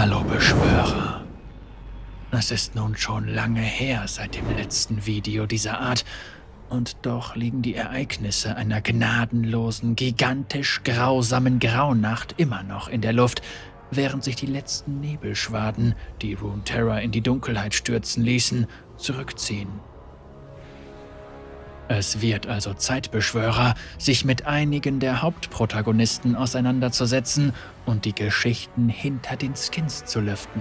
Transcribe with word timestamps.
Hallo 0.00 0.22
Beschwörer. 0.22 1.24
Es 2.30 2.52
ist 2.52 2.76
nun 2.76 2.96
schon 2.96 3.26
lange 3.26 3.62
her 3.62 4.04
seit 4.06 4.36
dem 4.36 4.48
letzten 4.56 5.06
Video 5.06 5.44
dieser 5.44 5.80
Art, 5.80 6.04
und 6.68 6.98
doch 7.02 7.34
liegen 7.34 7.62
die 7.62 7.74
Ereignisse 7.74 8.54
einer 8.54 8.80
gnadenlosen, 8.80 9.96
gigantisch 9.96 10.82
grausamen 10.84 11.58
Graunacht 11.58 12.36
immer 12.36 12.62
noch 12.62 12.86
in 12.86 13.00
der 13.00 13.12
Luft, 13.12 13.42
während 13.90 14.22
sich 14.22 14.36
die 14.36 14.46
letzten 14.46 15.00
Nebelschwaden, 15.00 15.96
die 16.22 16.34
Runeterra 16.34 17.00
in 17.00 17.10
die 17.10 17.20
Dunkelheit 17.20 17.74
stürzen 17.74 18.22
ließen, 18.22 18.68
zurückziehen. 18.98 19.80
Es 21.88 22.20
wird 22.20 22.46
also 22.46 22.74
Zeit, 22.74 23.10
Beschwörer, 23.10 23.74
sich 23.96 24.26
mit 24.26 24.46
einigen 24.46 25.00
der 25.00 25.22
Hauptprotagonisten 25.22 26.36
auseinanderzusetzen 26.36 27.54
und 27.86 28.04
die 28.04 28.14
Geschichten 28.14 28.90
hinter 28.90 29.36
den 29.36 29.54
Skins 29.56 30.04
zu 30.04 30.20
lüften. 30.20 30.60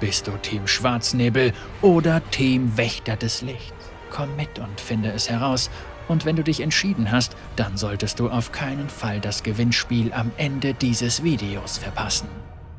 Bist 0.00 0.26
du 0.26 0.32
Team 0.42 0.66
Schwarznebel 0.66 1.52
oder 1.82 2.20
Team 2.30 2.76
Wächter 2.76 3.16
des 3.16 3.42
Lichts? 3.42 3.72
Komm 4.10 4.34
mit 4.34 4.58
und 4.58 4.80
finde 4.80 5.12
es 5.12 5.30
heraus. 5.30 5.70
Und 6.08 6.24
wenn 6.24 6.34
du 6.34 6.42
dich 6.42 6.60
entschieden 6.60 7.12
hast, 7.12 7.36
dann 7.54 7.76
solltest 7.76 8.18
du 8.18 8.28
auf 8.28 8.50
keinen 8.50 8.88
Fall 8.88 9.20
das 9.20 9.44
Gewinnspiel 9.44 10.12
am 10.12 10.32
Ende 10.36 10.74
dieses 10.74 11.22
Videos 11.22 11.78
verpassen. 11.78 12.28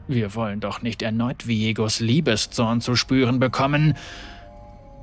Wir 0.09 0.35
wollen 0.35 0.59
doch 0.59 0.81
nicht 0.81 1.01
erneut 1.01 1.47
Viegos 1.47 2.01
Liebeszorn 2.01 2.81
zu 2.81 2.97
spüren 2.97 3.39
bekommen. 3.39 3.95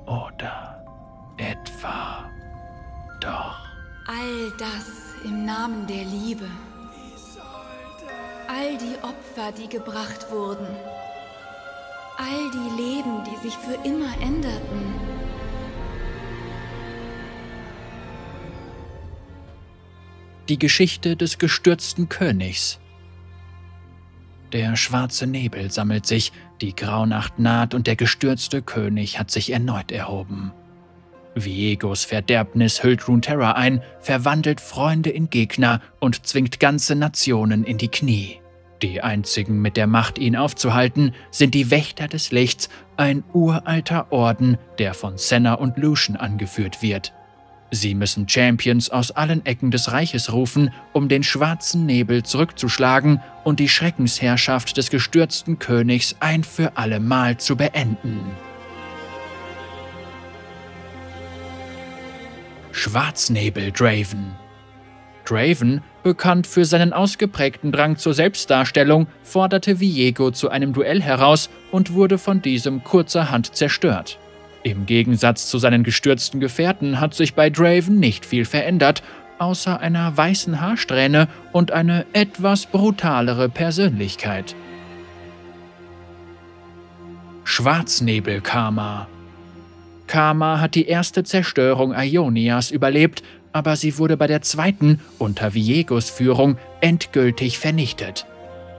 Oder 0.04 0.84
etwa 1.38 2.27
doch. 3.20 3.58
All 4.06 4.52
das 4.58 4.86
im 5.24 5.44
Namen 5.44 5.86
der 5.86 6.04
Liebe. 6.04 6.48
All 8.48 8.78
die 8.78 8.96
Opfer, 9.02 9.52
die 9.52 9.68
gebracht 9.68 10.30
wurden. 10.30 10.66
All 12.16 12.50
die 12.50 12.82
Leben, 12.82 13.22
die 13.24 13.48
sich 13.48 13.54
für 13.56 13.74
immer 13.86 14.12
änderten. 14.20 14.94
Die 20.48 20.58
Geschichte 20.58 21.14
des 21.14 21.36
gestürzten 21.38 22.08
Königs. 22.08 22.80
Der 24.52 24.76
schwarze 24.76 25.26
Nebel 25.26 25.70
sammelt 25.70 26.06
sich, 26.06 26.32
die 26.62 26.74
Graunacht 26.74 27.38
naht 27.38 27.74
und 27.74 27.86
der 27.86 27.96
gestürzte 27.96 28.62
König 28.62 29.18
hat 29.18 29.30
sich 29.30 29.52
erneut 29.52 29.92
erhoben. 29.92 30.52
Viegos 31.44 32.04
Verderbnis 32.04 32.82
hüllt 32.82 33.08
Runeterra 33.08 33.52
ein, 33.52 33.82
verwandelt 34.00 34.60
Freunde 34.60 35.10
in 35.10 35.30
Gegner 35.30 35.80
und 36.00 36.26
zwingt 36.26 36.60
ganze 36.60 36.94
Nationen 36.94 37.64
in 37.64 37.78
die 37.78 37.88
Knie. 37.88 38.40
Die 38.82 39.02
einzigen 39.02 39.60
mit 39.60 39.76
der 39.76 39.86
Macht, 39.86 40.18
ihn 40.18 40.36
aufzuhalten, 40.36 41.14
sind 41.30 41.54
die 41.54 41.70
Wächter 41.70 42.06
des 42.06 42.30
Lichts, 42.30 42.68
ein 42.96 43.24
uralter 43.32 44.12
Orden, 44.12 44.56
der 44.78 44.94
von 44.94 45.18
Senna 45.18 45.54
und 45.54 45.76
Lucian 45.76 46.16
angeführt 46.16 46.82
wird. 46.82 47.12
Sie 47.70 47.94
müssen 47.94 48.28
Champions 48.28 48.88
aus 48.88 49.10
allen 49.10 49.44
Ecken 49.44 49.70
des 49.70 49.92
Reiches 49.92 50.32
rufen, 50.32 50.72
um 50.92 51.08
den 51.08 51.22
schwarzen 51.22 51.84
Nebel 51.84 52.22
zurückzuschlagen 52.22 53.20
und 53.44 53.60
die 53.60 53.68
Schreckensherrschaft 53.68 54.76
des 54.76 54.90
gestürzten 54.90 55.58
Königs 55.58 56.16
ein 56.20 56.44
für 56.44 56.76
allemal 56.78 57.36
zu 57.36 57.56
beenden. 57.56 58.20
Schwarznebel 62.78 63.72
Draven 63.72 64.36
Draven, 65.24 65.80
bekannt 66.04 66.46
für 66.46 66.64
seinen 66.64 66.92
ausgeprägten 66.92 67.72
Drang 67.72 67.96
zur 67.96 68.14
Selbstdarstellung, 68.14 69.08
forderte 69.24 69.80
Viego 69.80 70.30
zu 70.30 70.48
einem 70.48 70.72
Duell 70.72 71.02
heraus 71.02 71.50
und 71.72 71.94
wurde 71.94 72.18
von 72.18 72.40
diesem 72.40 72.84
kurzerhand 72.84 73.56
zerstört. 73.56 74.20
Im 74.62 74.86
Gegensatz 74.86 75.48
zu 75.48 75.58
seinen 75.58 75.82
gestürzten 75.82 76.38
Gefährten 76.38 77.00
hat 77.00 77.14
sich 77.14 77.34
bei 77.34 77.50
Draven 77.50 77.98
nicht 77.98 78.24
viel 78.24 78.44
verändert, 78.44 79.02
außer 79.40 79.80
einer 79.80 80.16
weißen 80.16 80.60
Haarsträhne 80.60 81.26
und 81.50 81.72
eine 81.72 82.06
etwas 82.12 82.66
brutalere 82.66 83.48
Persönlichkeit. 83.48 84.54
Schwarznebel-Karma 87.42 89.08
Karma 90.08 90.60
hat 90.60 90.74
die 90.74 90.88
erste 90.88 91.22
Zerstörung 91.22 91.94
Ionias 91.94 92.72
überlebt, 92.72 93.22
aber 93.52 93.76
sie 93.76 93.98
wurde 93.98 94.16
bei 94.16 94.26
der 94.26 94.42
zweiten, 94.42 95.00
unter 95.18 95.54
Viegos 95.54 96.10
Führung, 96.10 96.58
endgültig 96.80 97.58
vernichtet. 97.58 98.26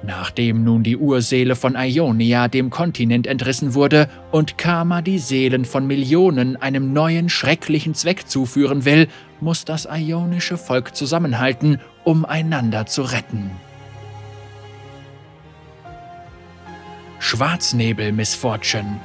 Nachdem 0.02 0.64
nun 0.64 0.84
die 0.84 0.96
Urseele 0.96 1.56
von 1.56 1.76
Ionia 1.76 2.48
dem 2.48 2.70
Kontinent 2.70 3.28
entrissen 3.28 3.74
wurde 3.74 4.10
und 4.32 4.58
Karma 4.58 5.02
die 5.02 5.20
Seelen 5.20 5.66
von 5.66 5.88
Millionen 5.88 6.56
einem 6.56 6.94
neuen 6.94 7.30
schrecklichen 7.30 7.94
Zweck 7.94 8.28
zuführen 8.28 8.86
will, 8.86 9.08
muss 9.42 9.66
das 9.66 9.88
ionische 9.92 10.58
Volk 10.58 10.96
zusammenhalten, 10.96 11.80
um 12.06 12.24
einander 12.24 12.86
zu 12.86 13.02
retten. 13.02 13.52
Schwarznebel 17.20 18.14
Misfortune 18.14 19.00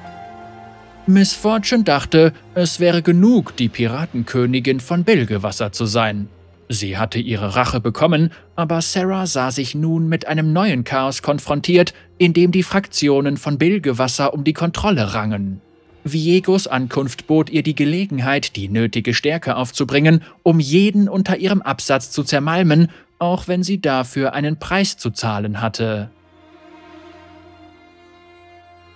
Miss 1.06 1.34
Fortune 1.34 1.84
dachte, 1.84 2.32
es 2.54 2.80
wäre 2.80 3.02
genug, 3.02 3.54
die 3.56 3.68
Piratenkönigin 3.68 4.80
von 4.80 5.04
Bilgewasser 5.04 5.70
zu 5.70 5.84
sein. 5.84 6.28
Sie 6.70 6.96
hatte 6.96 7.18
ihre 7.18 7.56
Rache 7.56 7.78
bekommen, 7.78 8.30
aber 8.56 8.80
Sarah 8.80 9.26
sah 9.26 9.50
sich 9.50 9.74
nun 9.74 10.08
mit 10.08 10.26
einem 10.26 10.54
neuen 10.54 10.84
Chaos 10.84 11.20
konfrontiert, 11.20 11.92
in 12.16 12.32
dem 12.32 12.52
die 12.52 12.62
Fraktionen 12.62 13.36
von 13.36 13.58
Bilgewasser 13.58 14.32
um 14.32 14.44
die 14.44 14.54
Kontrolle 14.54 15.12
rangen. 15.12 15.60
Viegos 16.04 16.66
Ankunft 16.66 17.26
bot 17.26 17.50
ihr 17.50 17.62
die 17.62 17.74
Gelegenheit, 17.74 18.56
die 18.56 18.70
nötige 18.70 19.12
Stärke 19.12 19.56
aufzubringen, 19.56 20.22
um 20.42 20.58
jeden 20.58 21.10
unter 21.10 21.36
ihrem 21.36 21.60
Absatz 21.60 22.12
zu 22.12 22.24
zermalmen, 22.24 22.88
auch 23.18 23.46
wenn 23.46 23.62
sie 23.62 23.78
dafür 23.78 24.32
einen 24.32 24.58
Preis 24.58 24.96
zu 24.96 25.10
zahlen 25.10 25.60
hatte. 25.60 26.08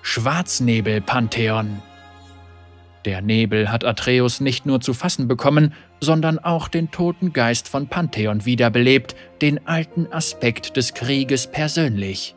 Schwarznebel-Pantheon 0.00 1.82
der 3.08 3.22
Nebel 3.22 3.72
hat 3.72 3.86
Atreus 3.86 4.38
nicht 4.38 4.66
nur 4.66 4.82
zu 4.82 4.92
fassen 4.92 5.28
bekommen, 5.28 5.72
sondern 5.98 6.38
auch 6.38 6.69
den 6.69 6.91
toten 6.91 7.32
Geist 7.32 7.66
von 7.66 7.88
Pantheon 7.88 8.44
wiederbelebt, 8.44 9.16
den 9.41 9.66
alten 9.66 10.12
Aspekt 10.12 10.76
des 10.76 10.92
Krieges 10.92 11.47
persönlich. 11.47 12.34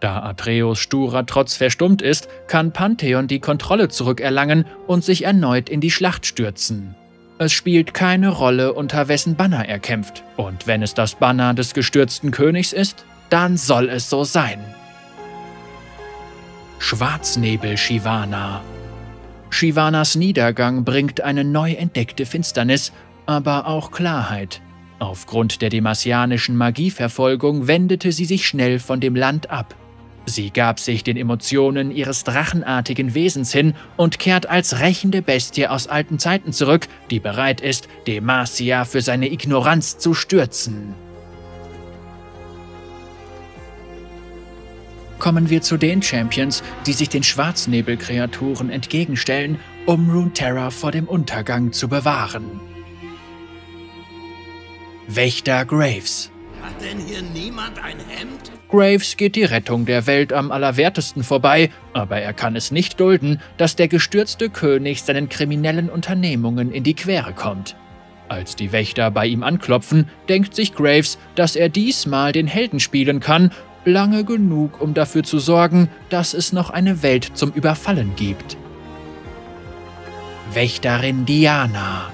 Da 0.00 0.20
Atreus 0.20 0.80
sturer 0.80 1.26
Trotz 1.26 1.54
verstummt 1.54 2.02
ist, 2.02 2.28
kann 2.48 2.72
Pantheon 2.72 3.28
die 3.28 3.38
Kontrolle 3.38 3.88
zurückerlangen 3.88 4.64
und 4.88 5.04
sich 5.04 5.22
erneut 5.22 5.68
in 5.68 5.80
die 5.80 5.92
Schlacht 5.92 6.26
stürzen. 6.26 6.96
Es 7.38 7.52
spielt 7.52 7.94
keine 7.94 8.30
Rolle, 8.30 8.72
unter 8.72 9.06
wessen 9.06 9.36
Banner 9.36 9.68
er 9.68 9.78
kämpft, 9.78 10.24
und 10.36 10.66
wenn 10.66 10.82
es 10.82 10.92
das 10.92 11.14
Banner 11.14 11.54
des 11.54 11.72
gestürzten 11.72 12.32
Königs 12.32 12.72
ist, 12.72 13.04
dann 13.28 13.56
soll 13.56 13.88
es 13.88 14.10
so 14.10 14.24
sein. 14.24 14.58
Schwarznebel 16.80 17.76
Shivana 17.76 18.60
Shivanas 19.50 20.14
Niedergang 20.14 20.84
bringt 20.84 21.20
eine 21.20 21.44
neu 21.44 21.72
entdeckte 21.72 22.24
Finsternis, 22.24 22.92
aber 23.26 23.66
auch 23.66 23.90
Klarheit. 23.90 24.62
Aufgrund 25.00 25.62
der 25.62 25.70
demasianischen 25.70 26.56
Magieverfolgung 26.56 27.66
wendete 27.66 28.12
sie 28.12 28.24
sich 28.24 28.46
schnell 28.46 28.78
von 28.78 29.00
dem 29.00 29.16
Land 29.16 29.50
ab. 29.50 29.74
Sie 30.26 30.50
gab 30.50 30.78
sich 30.78 31.02
den 31.02 31.16
Emotionen 31.16 31.90
ihres 31.90 32.24
drachenartigen 32.24 33.14
Wesens 33.14 33.52
hin 33.52 33.74
und 33.96 34.18
kehrt 34.18 34.46
als 34.46 34.78
rächende 34.80 35.22
Bestie 35.22 35.66
aus 35.66 35.88
alten 35.88 36.18
Zeiten 36.18 36.52
zurück, 36.52 36.86
die 37.10 37.18
bereit 37.18 37.60
ist, 37.60 37.88
Demacia 38.06 38.84
für 38.84 39.00
seine 39.00 39.32
Ignoranz 39.32 39.98
zu 39.98 40.14
stürzen. 40.14 40.94
Kommen 45.20 45.50
wir 45.50 45.62
zu 45.62 45.76
den 45.76 46.02
Champions, 46.02 46.64
die 46.86 46.92
sich 46.92 47.08
den 47.08 47.22
Schwarznebelkreaturen 47.22 48.70
entgegenstellen, 48.70 49.60
um 49.86 50.10
Runeterra 50.10 50.70
vor 50.70 50.90
dem 50.90 51.06
Untergang 51.06 51.72
zu 51.72 51.88
bewahren. 51.88 52.60
Wächter 55.06 55.64
Graves 55.64 56.32
Hat 56.62 56.80
denn 56.80 56.98
hier 56.98 57.22
niemand 57.22 57.78
ein 57.78 57.96
Hemd? 58.08 58.50
Graves 58.68 59.16
geht 59.16 59.34
die 59.34 59.44
Rettung 59.44 59.84
der 59.84 60.06
Welt 60.06 60.32
am 60.32 60.52
allerwertesten 60.52 61.24
vorbei, 61.24 61.70
aber 61.92 62.18
er 62.18 62.32
kann 62.32 62.54
es 62.54 62.70
nicht 62.70 63.00
dulden, 63.00 63.40
dass 63.56 63.74
der 63.74 63.88
gestürzte 63.88 64.48
König 64.48 65.02
seinen 65.02 65.28
kriminellen 65.28 65.90
Unternehmungen 65.90 66.70
in 66.70 66.84
die 66.84 66.94
Quere 66.94 67.32
kommt. 67.32 67.76
Als 68.28 68.54
die 68.54 68.70
Wächter 68.70 69.10
bei 69.10 69.26
ihm 69.26 69.42
anklopfen, 69.42 70.08
denkt 70.28 70.54
sich 70.54 70.72
Graves, 70.72 71.18
dass 71.34 71.56
er 71.56 71.68
diesmal 71.68 72.30
den 72.30 72.46
Helden 72.46 72.78
spielen 72.78 73.18
kann 73.18 73.50
lange 73.84 74.24
genug, 74.24 74.80
um 74.80 74.94
dafür 74.94 75.22
zu 75.22 75.38
sorgen, 75.38 75.88
dass 76.08 76.34
es 76.34 76.52
noch 76.52 76.70
eine 76.70 77.02
Welt 77.02 77.30
zum 77.34 77.52
Überfallen 77.52 78.14
gibt. 78.16 78.56
Wächterin 80.52 81.26
Diana 81.26 82.10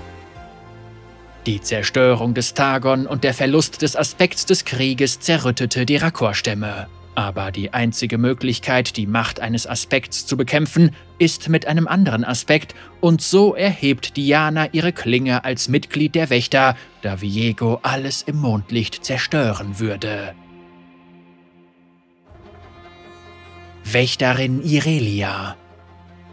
Die 1.47 1.61
Zerstörung 1.61 2.35
des 2.35 2.55
Tagon 2.55 3.07
und 3.07 3.25
der 3.25 3.35
Verlust 3.35 3.83
des 3.83 3.97
Aspekts 3.97 4.47
des 4.47 4.65
Krieges 4.65 5.21
zerrüttete 5.21 5.87
die 5.87 5.97
Rakor-Stämme. 5.97 6.89
Aber 7.15 7.51
die 7.51 7.73
einzige 7.73 8.19
Möglichkeit, 8.19 8.99
die 8.99 9.07
Macht 9.07 9.41
eines 9.41 9.67
Aspekts 9.67 10.27
zu 10.27 10.37
bekämpfen, 10.37 10.91
ist 11.19 11.49
mit 11.49 11.67
einem 11.67 11.89
anderen 11.89 12.25
Aspekt, 12.25 12.75
und 13.01 13.23
so 13.23 13.55
erhebt 13.55 14.19
Diana 14.19 14.69
ihre 14.73 14.93
Klinge 14.93 15.43
als 15.43 15.71
Mitglied 15.71 16.15
der 16.15 16.29
Wächter, 16.29 16.77
da 17.01 17.23
Viego 17.23 17.81
alles 17.83 18.21
im 18.21 18.37
Mondlicht 18.37 19.03
zerstören 19.03 19.79
würde. 19.79 20.35
Wächterin 23.89 24.65
Irelia 24.65 25.55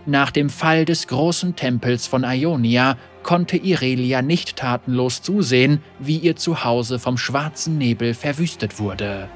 Nach 0.07 0.31
dem 0.31 0.49
Fall 0.49 0.85
des 0.85 1.05
großen 1.05 1.55
Tempels 1.55 2.07
von 2.07 2.23
Ionia 2.23 2.97
konnte 3.21 3.57
Irelia 3.57 4.23
nicht 4.23 4.55
tatenlos 4.55 5.21
zusehen, 5.21 5.79
wie 5.99 6.17
ihr 6.17 6.35
Zuhause 6.35 6.97
vom 6.97 7.15
schwarzen 7.15 7.77
Nebel 7.77 8.15
verwüstet 8.15 8.79
wurde. 8.79 9.29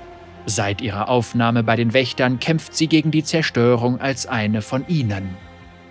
Seit 0.48 0.82
ihrer 0.82 1.10
Aufnahme 1.10 1.62
bei 1.62 1.76
den 1.76 1.94
Wächtern 1.94 2.40
kämpft 2.40 2.76
sie 2.76 2.88
gegen 2.88 3.12
die 3.12 3.24
Zerstörung 3.24 4.02
als 4.02 4.26
eine 4.26 4.64
von 4.64 4.84
ihnen. 4.88 5.38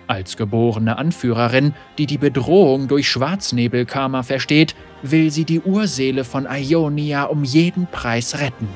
Als 0.07 0.35
geborene 0.35 0.97
Anführerin, 0.97 1.73
die 1.97 2.07
die 2.07 2.17
Bedrohung 2.17 2.89
durch 2.89 3.09
Schwarznebelkarma 3.09 4.23
versteht, 4.23 4.75
will 5.01 5.31
sie 5.31 5.45
die 5.45 5.61
Urseele 5.61 6.25
von 6.25 6.45
Ionia 6.45 7.23
um 7.23 7.45
jeden 7.45 7.87
Preis 7.87 8.39
retten. 8.39 8.67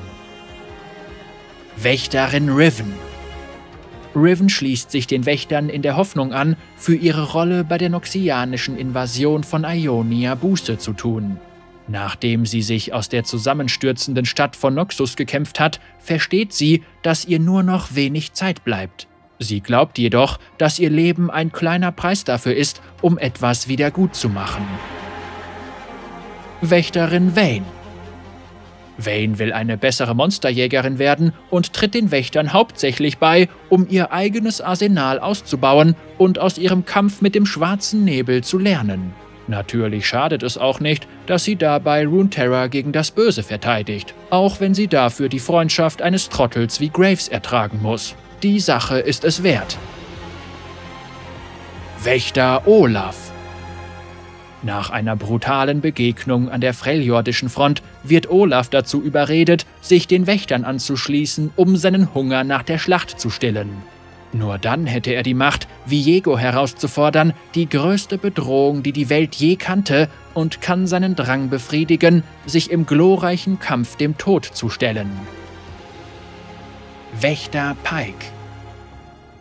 Wächterin 1.76 2.48
Riven 2.48 3.11
Riven 4.14 4.48
schließt 4.48 4.90
sich 4.90 5.06
den 5.06 5.26
Wächtern 5.26 5.68
in 5.68 5.82
der 5.82 5.96
Hoffnung 5.96 6.32
an, 6.32 6.56
für 6.76 6.94
ihre 6.94 7.32
Rolle 7.32 7.64
bei 7.64 7.78
der 7.78 7.88
noxianischen 7.88 8.76
Invasion 8.76 9.44
von 9.44 9.64
Ionia 9.64 10.34
Buße 10.34 10.78
zu 10.78 10.92
tun. 10.92 11.38
Nachdem 11.88 12.46
sie 12.46 12.62
sich 12.62 12.92
aus 12.92 13.08
der 13.08 13.24
zusammenstürzenden 13.24 14.24
Stadt 14.24 14.54
von 14.54 14.74
Noxus 14.74 15.16
gekämpft 15.16 15.58
hat, 15.60 15.80
versteht 15.98 16.52
sie, 16.52 16.82
dass 17.02 17.24
ihr 17.24 17.40
nur 17.40 17.62
noch 17.62 17.94
wenig 17.94 18.34
Zeit 18.34 18.64
bleibt. 18.64 19.08
Sie 19.38 19.60
glaubt 19.60 19.98
jedoch, 19.98 20.38
dass 20.58 20.78
ihr 20.78 20.90
Leben 20.90 21.30
ein 21.30 21.50
kleiner 21.50 21.90
Preis 21.90 22.22
dafür 22.24 22.54
ist, 22.54 22.80
um 23.00 23.18
etwas 23.18 23.66
wieder 23.66 23.90
gut 23.90 24.14
zu 24.14 24.28
machen. 24.28 24.64
Wächterin 26.60 27.34
Vayne 27.34 27.66
Vayne 28.98 29.38
will 29.38 29.52
eine 29.52 29.76
bessere 29.76 30.14
Monsterjägerin 30.14 30.98
werden 30.98 31.32
und 31.50 31.72
tritt 31.72 31.94
den 31.94 32.10
Wächtern 32.10 32.52
hauptsächlich 32.52 33.18
bei, 33.18 33.48
um 33.68 33.86
ihr 33.88 34.12
eigenes 34.12 34.60
Arsenal 34.60 35.18
auszubauen 35.18 35.96
und 36.18 36.38
aus 36.38 36.58
ihrem 36.58 36.84
Kampf 36.84 37.22
mit 37.22 37.34
dem 37.34 37.46
schwarzen 37.46 38.04
Nebel 38.04 38.44
zu 38.44 38.58
lernen. 38.58 39.14
Natürlich 39.48 40.06
schadet 40.06 40.42
es 40.42 40.56
auch 40.56 40.78
nicht, 40.78 41.08
dass 41.26 41.44
sie 41.44 41.56
dabei 41.56 42.06
Runeterra 42.06 42.68
gegen 42.68 42.92
das 42.92 43.10
Böse 43.10 43.42
verteidigt, 43.42 44.14
auch 44.30 44.60
wenn 44.60 44.74
sie 44.74 44.86
dafür 44.86 45.28
die 45.28 45.40
Freundschaft 45.40 46.00
eines 46.00 46.28
Trottels 46.28 46.80
wie 46.80 46.90
Graves 46.90 47.28
ertragen 47.28 47.80
muss. 47.82 48.14
Die 48.42 48.60
Sache 48.60 48.98
ist 48.98 49.24
es 49.24 49.42
wert. 49.42 49.78
Wächter 52.02 52.66
Olaf 52.66 53.31
nach 54.62 54.90
einer 54.90 55.16
brutalen 55.16 55.80
Begegnung 55.80 56.48
an 56.48 56.60
der 56.60 56.74
Freljordischen 56.74 57.48
Front 57.48 57.82
wird 58.02 58.30
Olaf 58.30 58.68
dazu 58.68 59.02
überredet, 59.02 59.66
sich 59.80 60.06
den 60.06 60.26
Wächtern 60.26 60.64
anzuschließen, 60.64 61.50
um 61.56 61.76
seinen 61.76 62.14
Hunger 62.14 62.44
nach 62.44 62.62
der 62.62 62.78
Schlacht 62.78 63.18
zu 63.18 63.30
stillen. 63.30 63.70
Nur 64.32 64.56
dann 64.58 64.86
hätte 64.86 65.12
er 65.12 65.22
die 65.22 65.34
Macht, 65.34 65.68
Viego 65.84 66.38
herauszufordern, 66.38 67.34
die 67.54 67.68
größte 67.68 68.16
Bedrohung, 68.16 68.82
die 68.82 68.92
die 68.92 69.10
Welt 69.10 69.34
je 69.34 69.56
kannte, 69.56 70.08
und 70.32 70.62
kann 70.62 70.86
seinen 70.86 71.16
Drang 71.16 71.50
befriedigen, 71.50 72.22
sich 72.46 72.70
im 72.70 72.86
glorreichen 72.86 73.58
Kampf 73.58 73.96
dem 73.96 74.16
Tod 74.16 74.44
zu 74.44 74.70
stellen. 74.70 75.10
Wächter 77.20 77.76
Pike 77.84 78.32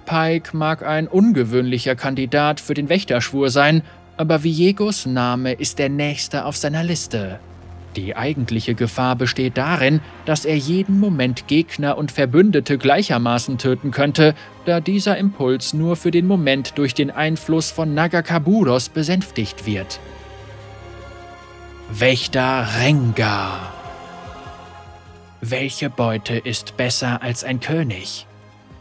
Pike 0.05 0.57
mag 0.57 0.85
ein 0.85 1.07
ungewöhnlicher 1.07 1.95
Kandidat 1.95 2.59
für 2.59 2.73
den 2.73 2.89
Wächterschwur 2.89 3.49
sein, 3.49 3.81
aber 4.21 4.43
Viegos 4.43 5.07
Name 5.07 5.53
ist 5.53 5.79
der 5.79 5.89
nächste 5.89 6.45
auf 6.45 6.55
seiner 6.55 6.83
Liste. 6.83 7.39
Die 7.95 8.15
eigentliche 8.15 8.75
Gefahr 8.75 9.15
besteht 9.15 9.57
darin, 9.57 9.99
dass 10.25 10.45
er 10.45 10.55
jeden 10.55 10.99
Moment 10.99 11.47
Gegner 11.47 11.97
und 11.97 12.11
Verbündete 12.11 12.77
gleichermaßen 12.77 13.57
töten 13.57 13.89
könnte, 13.89 14.35
da 14.65 14.79
dieser 14.79 15.17
Impuls 15.17 15.73
nur 15.73 15.95
für 15.95 16.11
den 16.11 16.27
Moment 16.27 16.77
durch 16.77 16.93
den 16.93 17.09
Einfluss 17.09 17.71
von 17.71 17.95
Nagakaburos 17.95 18.89
besänftigt 18.89 19.65
wird. 19.65 19.99
Wächter 21.89 22.67
Rengar 22.79 23.73
Welche 25.41 25.89
Beute 25.89 26.37
ist 26.37 26.77
besser 26.77 27.23
als 27.23 27.43
ein 27.43 27.59
König? 27.59 28.27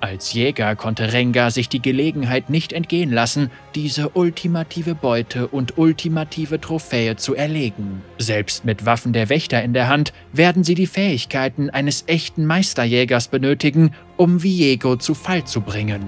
Als 0.00 0.32
Jäger 0.32 0.76
konnte 0.76 1.12
Rengar 1.12 1.50
sich 1.50 1.68
die 1.68 1.82
Gelegenheit 1.82 2.48
nicht 2.48 2.72
entgehen 2.72 3.12
lassen, 3.12 3.50
diese 3.74 4.08
ultimative 4.10 4.94
Beute 4.94 5.46
und 5.48 5.76
ultimative 5.76 6.58
Trophäe 6.58 7.16
zu 7.16 7.34
erlegen. 7.34 8.02
Selbst 8.16 8.64
mit 8.64 8.86
Waffen 8.86 9.12
der 9.12 9.28
Wächter 9.28 9.62
in 9.62 9.74
der 9.74 9.88
Hand 9.88 10.14
werden 10.32 10.64
sie 10.64 10.74
die 10.74 10.86
Fähigkeiten 10.86 11.68
eines 11.68 12.04
echten 12.06 12.46
Meisterjägers 12.46 13.28
benötigen, 13.28 13.90
um 14.16 14.42
Viego 14.42 14.96
zu 14.96 15.14
Fall 15.14 15.44
zu 15.44 15.60
bringen. 15.60 16.02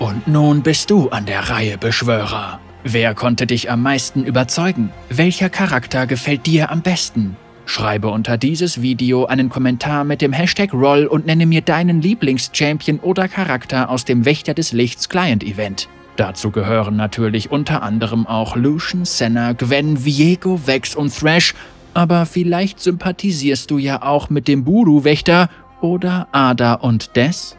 Und 0.00 0.26
nun 0.26 0.62
bist 0.62 0.90
du 0.90 1.08
an 1.10 1.24
der 1.24 1.50
Reihe, 1.50 1.78
Beschwörer. 1.78 2.58
Wer 2.82 3.14
konnte 3.14 3.46
dich 3.46 3.70
am 3.70 3.82
meisten 3.82 4.24
überzeugen? 4.24 4.90
Welcher 5.08 5.50
Charakter 5.50 6.06
gefällt 6.06 6.46
dir 6.46 6.70
am 6.70 6.82
besten? 6.82 7.36
Schreibe 7.68 8.08
unter 8.08 8.38
dieses 8.38 8.80
Video 8.80 9.26
einen 9.26 9.50
Kommentar 9.50 10.04
mit 10.04 10.22
dem 10.22 10.32
Hashtag 10.32 10.72
Roll 10.72 11.04
und 11.04 11.26
nenne 11.26 11.44
mir 11.44 11.60
deinen 11.60 12.00
Lieblings-Champion 12.00 12.98
oder 13.00 13.28
Charakter 13.28 13.90
aus 13.90 14.06
dem 14.06 14.24
Wächter 14.24 14.54
des 14.54 14.72
Lichts 14.72 15.10
Client-Event. 15.10 15.86
Dazu 16.16 16.50
gehören 16.50 16.96
natürlich 16.96 17.50
unter 17.50 17.82
anderem 17.82 18.26
auch 18.26 18.56
Lucian, 18.56 19.04
Senna, 19.04 19.52
Gwen, 19.52 20.02
Viego, 20.02 20.66
Vex 20.66 20.94
und 20.94 21.14
Thrash, 21.14 21.54
aber 21.92 22.24
vielleicht 22.24 22.80
sympathisierst 22.80 23.70
du 23.70 23.76
ja 23.76 24.02
auch 24.02 24.30
mit 24.30 24.48
dem 24.48 24.64
Buru-Wächter 24.64 25.50
oder 25.82 26.26
Ada 26.32 26.74
und 26.74 27.16
Des? 27.16 27.56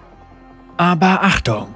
Aber 0.78 1.22
Achtung! 1.22 1.68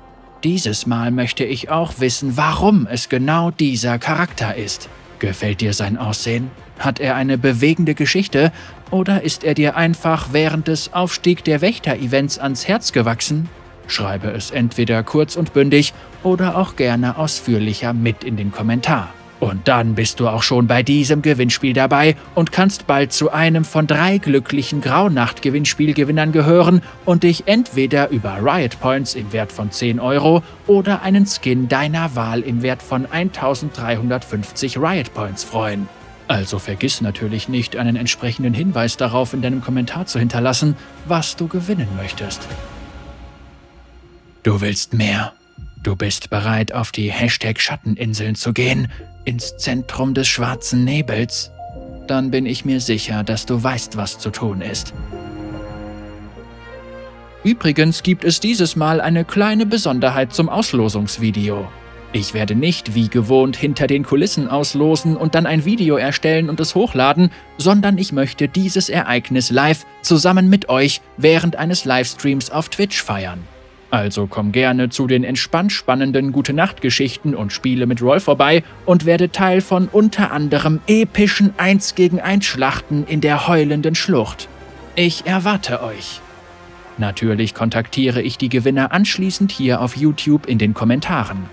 Dieses 0.44 0.88
Mal 0.88 1.12
möchte 1.12 1.46
ich 1.46 1.70
auch 1.70 2.00
wissen, 2.00 2.36
warum 2.36 2.88
es 2.88 3.10
genau 3.10 3.52
dieser 3.52 4.00
Charakter 4.00 4.56
ist. 4.56 4.90
Gefällt 5.24 5.62
dir 5.62 5.72
sein 5.72 5.98
Aussehen? 5.98 6.52
Hat 6.80 7.00
er 7.00 7.16
eine 7.16 7.38
bewegende 7.38 7.96
Geschichte 7.96 8.52
oder 8.92 9.22
ist 9.22 9.46
er 9.46 9.54
dir 9.54 9.78
einfach 9.78 10.34
während 10.34 10.68
des 10.68 10.92
Aufstieg 10.92 11.46
der 11.46 11.62
Wächter-Events 11.62 12.40
ans 12.40 12.68
Herz 12.68 12.92
gewachsen? 12.92 13.48
Schreibe 13.88 14.32
es 14.32 14.52
entweder 14.52 15.02
kurz 15.02 15.38
und 15.38 15.54
bündig 15.54 15.94
oder 16.24 16.58
auch 16.58 16.76
gerne 16.76 17.18
ausführlicher 17.18 17.94
mit 17.94 18.26
in 18.26 18.36
den 18.36 18.52
Kommentar. 18.52 19.14
Und 19.44 19.68
dann 19.68 19.96
bist 19.96 20.22
du 20.22 20.30
auch 20.30 20.42
schon 20.42 20.68
bei 20.68 20.84
diesem 20.84 21.22
Gewinnspiel 21.22 21.74
dabei 21.74 22.16
und 22.34 22.54
kannst 22.54 22.88
bald 22.88 23.12
zu 23.12 23.30
einem 23.30 23.66
von 23.66 23.88
drei 23.88 24.18
glücklichen 24.18 24.80
Graunacht-Gewinnspielgewinnern 24.80 26.32
gehören 26.32 26.82
und 27.04 27.24
dich 27.24 27.46
entweder 27.46 28.10
über 28.10 28.38
Riot 28.42 28.80
Points 28.80 29.16
im 29.16 29.34
Wert 29.34 29.52
von 29.52 29.70
10 29.70 30.00
Euro 30.00 30.44
oder 30.66 31.02
einen 31.02 31.26
Skin 31.26 31.68
deiner 31.68 32.16
Wahl 32.16 32.40
im 32.40 32.62
Wert 32.62 32.82
von 32.82 33.06
1350 33.06 34.78
Riot 34.78 35.14
Points 35.14 35.44
freuen. 35.44 35.90
Also 36.30 36.58
vergiss 36.58 37.02
natürlich 37.02 37.50
nicht, 37.50 37.76
einen 37.76 37.98
entsprechenden 37.98 38.54
Hinweis 38.54 38.96
darauf 38.96 39.34
in 39.34 39.42
deinem 39.42 39.60
Kommentar 39.60 40.06
zu 40.06 40.20
hinterlassen, 40.20 40.78
was 41.06 41.36
du 41.36 41.50
gewinnen 41.50 41.90
möchtest. 41.98 42.48
Du 44.44 44.62
willst 44.62 44.94
mehr? 44.94 45.34
Du 45.84 45.98
bist 45.98 46.30
bereit, 46.30 46.72
auf 46.74 46.94
die 46.94 47.12
Hashtag 47.12 47.60
Schatteninseln 47.60 48.36
zu 48.36 48.54
gehen, 48.54 48.88
ins 49.26 49.58
Zentrum 49.58 50.14
des 50.14 50.30
schwarzen 50.30 50.86
Nebels? 50.86 51.52
Dann 52.08 52.32
bin 52.32 52.46
ich 52.46 52.64
mir 52.64 52.80
sicher, 52.80 53.26
dass 53.26 53.46
du 53.46 53.62
weißt, 53.62 53.98
was 53.98 54.18
zu 54.18 54.30
tun 54.30 54.62
ist. 54.62 54.94
Übrigens 57.44 58.02
gibt 58.02 58.24
es 58.24 58.40
dieses 58.40 58.78
Mal 58.78 59.02
eine 59.02 59.26
kleine 59.26 59.66
Besonderheit 59.66 60.34
zum 60.34 60.48
Auslosungsvideo. 60.48 61.68
Ich 62.14 62.34
werde 62.34 62.56
nicht 62.56 62.96
wie 62.96 63.10
gewohnt 63.10 63.58
hinter 63.58 63.86
den 63.86 64.04
Kulissen 64.04 64.48
auslosen 64.48 65.18
und 65.18 65.36
dann 65.36 65.46
ein 65.46 65.66
Video 65.66 65.98
erstellen 65.98 66.50
und 66.50 66.62
es 66.62 66.76
hochladen, 66.76 67.30
sondern 67.58 67.98
ich 67.98 68.14
möchte 68.14 68.48
dieses 68.48 68.88
Ereignis 68.88 69.50
live 69.50 69.86
zusammen 70.02 70.48
mit 70.48 70.70
euch 70.70 71.02
während 71.18 71.58
eines 71.58 71.84
Livestreams 71.84 72.52
auf 72.52 72.70
Twitch 72.70 73.04
feiern. 73.04 73.44
Also 73.94 74.26
komm 74.26 74.52
gerne 74.52 74.90
zu 74.90 75.06
den 75.06 75.24
entspannt 75.24 75.72
spannenden 75.72 76.32
Gute-Nacht-Geschichten 76.32 77.36
und 77.36 77.54
Spiele 77.54 77.86
mit 77.86 78.02
Roll 78.02 78.20
vorbei 78.20 78.64
und 78.88 79.06
werde 79.06 79.30
Teil 79.30 79.62
von 79.62 79.88
unter 79.88 80.32
anderem 80.32 80.80
epischen 80.88 81.54
1 81.58 81.94
gegen 81.94 82.20
1 82.20 82.44
Schlachten 82.44 83.06
in 83.08 83.22
der 83.22 83.48
heulenden 83.48 83.94
Schlucht. 83.94 84.48
Ich 84.96 85.28
erwarte 85.28 85.84
euch. 85.84 86.22
Natürlich 86.98 87.54
kontaktiere 87.54 88.24
ich 88.24 88.40
die 88.40 88.50
Gewinner 88.50 88.92
anschließend 88.92 89.52
hier 89.52 89.80
auf 89.80 89.96
YouTube 89.96 90.48
in 90.48 90.58
den 90.58 90.74
Kommentaren. 90.74 91.46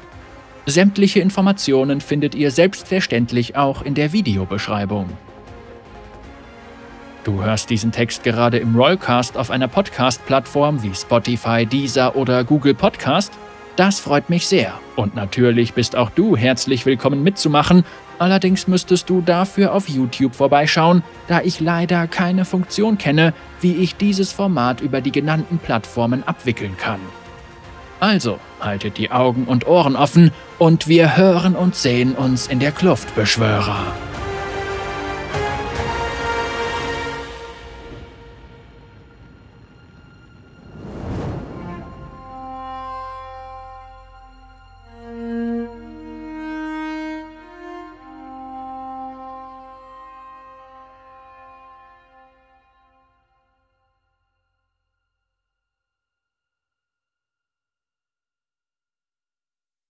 Sämtliche 0.64 1.20
Informationen 1.20 2.00
findet 2.00 2.34
ihr 2.34 2.50
selbstverständlich 2.50 3.56
auch 3.56 3.82
in 3.82 3.92
der 3.92 4.14
Videobeschreibung. 4.14 5.10
Du 7.22 7.44
hörst 7.44 7.68
diesen 7.68 7.92
Text 7.92 8.22
gerade 8.22 8.56
im 8.58 8.74
Rollcast 8.74 9.36
auf 9.36 9.50
einer 9.50 9.68
Podcast-Plattform 9.68 10.82
wie 10.82 10.94
Spotify, 10.94 11.66
Deezer 11.66 12.16
oder 12.16 12.44
Google 12.44 12.72
Podcast? 12.72 13.32
Das 13.76 14.00
freut 14.00 14.30
mich 14.30 14.46
sehr. 14.46 14.72
Und 14.96 15.14
natürlich 15.14 15.74
bist 15.74 15.96
auch 15.96 16.08
du 16.08 16.34
herzlich 16.34 16.86
willkommen 16.86 17.22
mitzumachen. 17.22 17.84
Allerdings 18.18 18.68
müsstest 18.68 19.10
du 19.10 19.20
dafür 19.20 19.74
auf 19.74 19.88
YouTube 19.88 20.34
vorbeischauen, 20.34 21.02
da 21.28 21.42
ich 21.42 21.60
leider 21.60 22.06
keine 22.06 22.46
Funktion 22.46 22.96
kenne, 22.96 23.34
wie 23.60 23.76
ich 23.76 23.96
dieses 23.96 24.32
Format 24.32 24.80
über 24.80 25.02
die 25.02 25.12
genannten 25.12 25.58
Plattformen 25.58 26.26
abwickeln 26.26 26.78
kann. 26.78 27.00
Also, 28.00 28.38
haltet 28.60 28.96
die 28.96 29.10
Augen 29.10 29.44
und 29.44 29.66
Ohren 29.66 29.94
offen 29.94 30.32
und 30.58 30.88
wir 30.88 31.18
hören 31.18 31.54
und 31.54 31.74
sehen 31.74 32.14
uns 32.14 32.46
in 32.46 32.60
der 32.60 32.72
Kluftbeschwörer. 32.72 33.92